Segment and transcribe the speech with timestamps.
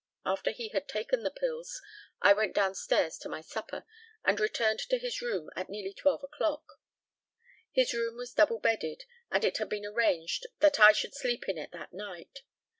[0.25, 1.79] After he had taken the pills
[2.23, 3.85] I went downstairs to my supper,
[4.25, 6.63] and returned to his room at nearly twelve o'clock.
[7.71, 11.59] His room was double bedded, and it had been arranged that I should sleep in
[11.59, 12.39] it that night.